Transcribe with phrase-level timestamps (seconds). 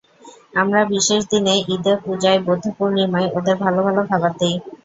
[0.55, 4.55] আমরা বিশেষ দিনে, ঈদে, পূজায়, বৌদ্ধ পূর্ণিমায় ওদের ভালো ভালো খাবার দিই।